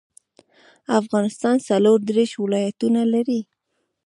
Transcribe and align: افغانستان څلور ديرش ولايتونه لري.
افغانستان 0.99 1.55
څلور 1.69 1.97
ديرش 2.09 2.31
ولايتونه 2.43 3.01
لري. 3.13 3.41